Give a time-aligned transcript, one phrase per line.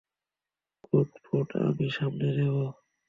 [0.85, 2.65] কোড-ফোড আমি সামলে নেবো।